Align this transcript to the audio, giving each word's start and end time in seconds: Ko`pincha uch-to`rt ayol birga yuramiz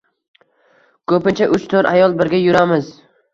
Ko`pincha 1.13 1.49
uch-to`rt 1.59 1.91
ayol 1.91 2.17
birga 2.23 2.41
yuramiz 2.47 2.91